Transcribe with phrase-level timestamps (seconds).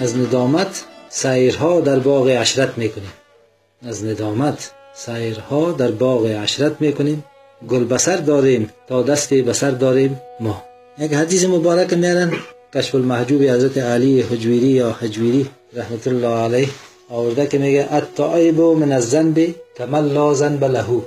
[0.00, 3.12] از ندامت سیرها در باغ عشرت می‌کنیم.
[3.82, 7.24] از ندامت سیرها در باغ عشرت می‌کنیم.
[7.68, 10.62] گل بسر داریم تا دست بسر داریم ما.
[10.98, 12.32] یک حدیث مبارک میارن
[12.74, 16.68] کشف المحجوب حضرت علی حجویری یا حجویری رحمت الله علیه
[17.10, 21.02] آورده که میگه التائب من الذنب کمن لا ذنب له.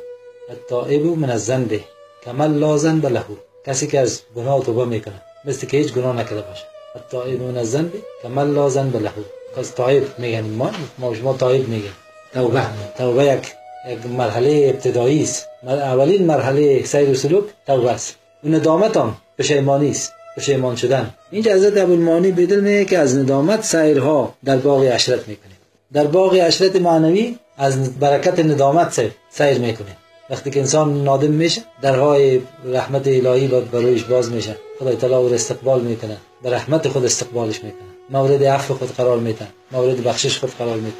[0.49, 1.79] التائب من الذنب
[2.25, 3.25] کمن لا ذنب له.
[3.65, 6.78] کسی که از گناه توبه می‌کنه مثل که هیچ گناه نکرده باشه.
[6.95, 7.91] التائب من الذنب
[8.23, 9.11] کمن لا ذنب له؟
[9.57, 11.95] کس تائب میگن ما ما شما تائب میگن.
[12.33, 12.61] توبه
[12.97, 13.45] توبه یک
[13.89, 15.47] یک مرحله ابتدایی است.
[15.67, 18.15] اولین مرحله سیر و سلوک توبه است.
[18.43, 21.13] و ندامت هم پشیمانی است پشیمان شدن.
[21.31, 25.57] اینجا حضرت ابوالمانی بدل میگه که از ندامت سیرها در باغ عشرت می‌کنیم
[25.93, 29.97] در باغ عشرت معنوی از برکت ندامت سیر می‌کنه.
[30.29, 34.55] وقتی که انسان نادم میشه درهای رحمت الهی برویش باز میشه.
[34.79, 36.17] خدای تعالی او استقبال می‌کنه.
[36.43, 37.89] به رحمت خود استقبالش می‌کنه.
[38.09, 39.47] مورد عفو خود قرار میده.
[39.71, 40.93] مورد بخشش خود قرار میده.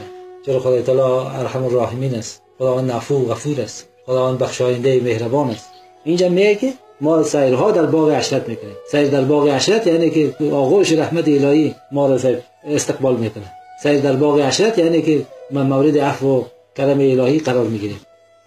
[0.46, 3.88] چرا خدای تعالی ارحم الراحمین است؟ خداوند عفو و غفور است.
[4.06, 5.70] خداوند بخشاینده مهربان است.
[6.04, 8.76] اینجا میگه که ما سیرها در باغ عشرت می‌کنیم.
[8.92, 12.20] سیر در باغ عشرت یعنی که آغوش رحمت الهی ما را
[12.68, 13.52] استقبال می‌کنه.
[13.84, 16.44] سیر در باغ عشرت یعنی که ما مورد عفو و
[16.76, 18.00] کرم الهی قرار می‌گیریم.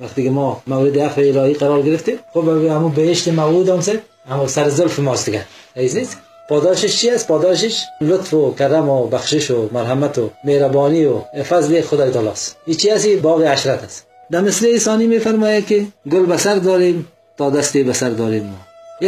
[0.03, 3.99] وقتی که ما مورد عفو الهی قرار گرفتیم خب همون بهشت موعود هم سر
[4.31, 5.45] اما سر زلف ماست دیگه.
[5.77, 6.17] نیست؟
[6.49, 11.81] پاداشش چی است؟ پاداشش لطف و کرم و بخشش و مرحمت و مهربانی و فضل
[11.81, 14.07] خدای تعالی است این چی است؟ باغ عشرت است.
[14.31, 18.59] در مثل ثانی میفرماید که گل بسر داریم تا دستی بسر داریم ما.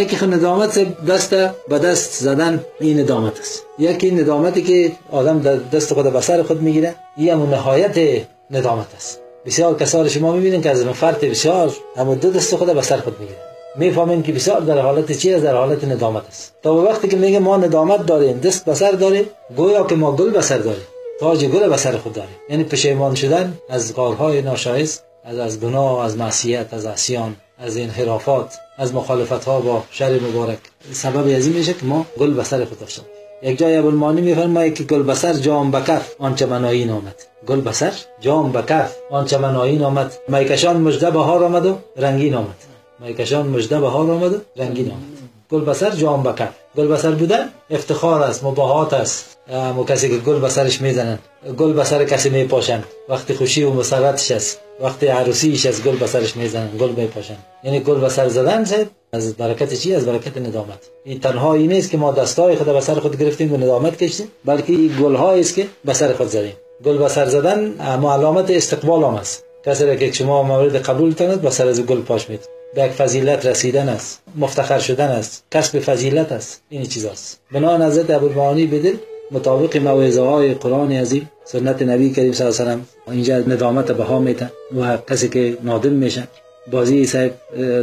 [0.01, 1.35] یکی خود ندامت دست
[1.69, 3.63] به دست زدن این ندامت است.
[3.79, 5.41] یکی ندامتی که آدم
[5.73, 9.24] دست خود بسر خود می‌گیره این هم نهایت ندامت است.
[9.47, 13.39] بسیار کسار شما می‌بینید که از فرد بسیار هم دو دست خود بسر خود می‌گیره
[13.77, 16.55] می‌فهمین که بسیار در حالت چی در حالت ندامت است.
[16.63, 19.25] تا وقتی که میگه ما ندامت داریم دست بسر داریم
[19.57, 20.87] گویا که ما گل بسر داریم.
[21.21, 22.37] تاج گل بسر خود داریم.
[22.51, 28.55] یعنی پشیمان شدن از کارهای ناشایست از از گناه از معصیت از عصیان از انحرافات
[28.79, 30.59] از مخالفت ها با شر مبارک.
[30.93, 33.05] سبب از این میشه که ما گل بسر خود داشتیم
[33.45, 37.15] یک جای ابوالمانی میفرماید که گل بسر جام بکف آنچه منایی آمد
[37.47, 42.57] گل بسر جام بکف آنچه منایی آمد میکشان مجده بهار آمد و رنگین آمد
[43.01, 45.03] میکشان مجده بهار آمد و رنگین آمد
[45.51, 49.37] گل بسر جام بکف گل بسر بودن افتخار است مباهات است.
[49.77, 51.19] مو کسی که گل بسرش می‌زنن.
[51.59, 52.83] گل بسر کسی میپاشن.
[53.09, 54.61] وقتی خوشی و مسرتش است.
[54.81, 57.37] وقتی عروسیش از گل بسرش می‌زنن گل میپاشن.
[57.65, 60.79] یعنی گل بسر زدن زد از برکت چی؟ از برکت ندامت.
[61.05, 64.73] این تنها این نیست که ما دستای خود بسر خود گرفتیم و ندامت کشتیم بلکه
[64.73, 66.53] این گل است که بسر خود زدیم.
[66.85, 69.45] گل بسر زدن علامت استقبال هم است.
[69.67, 73.89] کسی که شما مورد قبول تند بسر از گل پاش مید به یک فضیلت رسیدن
[73.89, 74.23] است.
[74.37, 75.45] مفتخر شدن است.
[75.51, 76.63] کسب فضیلت است.
[76.69, 77.41] این چیزاست.
[77.53, 78.97] بنا حضرت ابوالمعانی بدل
[79.31, 81.31] مطابق موعظه های قرآن عظیم.
[81.45, 85.93] سنت نبی کریم صلی الله علیه و اینجا ندامت بها میتن و کسی که نادم
[85.93, 86.29] میشن.
[86.73, 87.33] بازی صاحب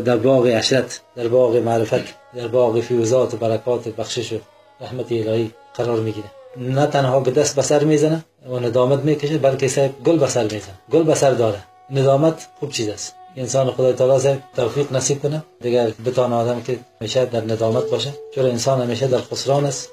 [0.03, 2.03] در باغ عشرت در باغ معرفت
[2.35, 4.37] در باغ فیوزات و برکات بخشش و
[4.81, 6.31] رحمت الهی قرار می‌گیره.
[6.57, 10.79] نه تنها که دست بسر می‌زنه و ندامت می‌کشه بلکه صاحب گل بسر می‌زنه.
[10.91, 11.57] گل بسر داره.
[11.91, 13.13] ندامت خوب چیز است.
[13.37, 15.43] انسان خدای تعالی توفیق نصیب کنه.
[15.61, 18.13] دیگر بتونه آدم که همیشه در ندامت باشه.
[18.35, 19.89] چون انسان همیشه در خسران است؟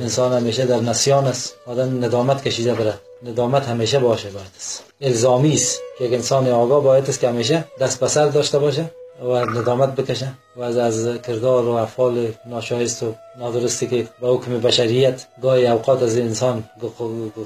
[0.00, 1.54] انسان همیشه در نسیان است.
[1.66, 2.94] آدم ندامت کشیده بره.
[3.22, 7.64] ندامت همیشه باشه باید است الزامی است که یک انسان آگاه باید است که همیشه
[7.80, 8.90] دست بسر داشته باشه
[9.24, 14.60] و ندامت بکشه و از از کردار و افعال ناشایست و نادرستی که با حکم
[14.60, 16.64] بشریت گاهی اوقات از انسان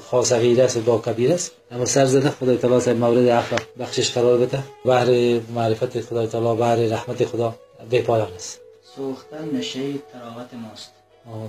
[0.09, 1.51] خاص غیر است و گاه کبیر است.
[1.71, 4.59] اما سر زده خدای تعالی مورد عفو بخشش قرار بده.
[4.85, 7.55] بهر معرفت خدای تعالی بهر رحمت خدا
[7.89, 8.59] به پایان است.
[8.95, 10.91] سوختن نشه تراوت ماست.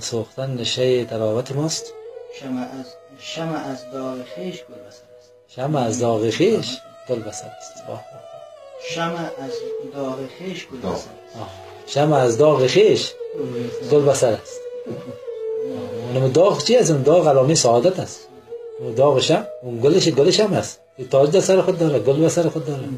[0.01, 1.93] سوختن نشه تراوت ماست.
[2.35, 2.87] شمع از
[3.19, 5.33] شمع از داغ خیش گل بسر است.
[5.49, 6.79] شمع از داغ خیش
[7.09, 7.73] گل بسر است
[8.89, 9.53] شمع از
[9.95, 11.09] داغ خیش گل بسر
[11.87, 13.13] شمع از داغ خیش
[13.91, 14.61] گل بسر است.
[16.15, 18.29] اونم داغ چی است؟ اون داغ علامه سعادت است.
[18.81, 20.81] اون داغ شم اون گلش گلش هم است.
[21.11, 22.89] تاج در سر خود داره گل به سر خود داره.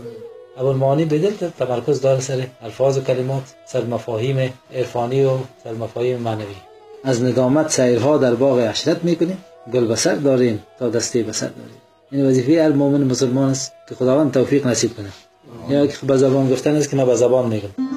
[0.56, 5.30] اول معانی بدل تمرکز داره سر الفاظ و کلمات سر مفاهیم عرفانی و
[5.64, 6.67] سر مفاهیم معنوی.
[7.08, 9.38] از ندامت سیرها در باغ عشرت می‌کنیم
[9.72, 11.80] گل بسر داریم تا دستی بسر داریم.
[12.10, 15.08] این وظیفه هر مؤمن مسلمان است که خداوند توفیق نصیب کنه.
[15.68, 17.87] یا که به زبان گفتن است که ما به زبان میگم